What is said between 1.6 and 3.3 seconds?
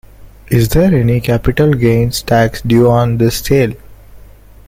Gains tax due on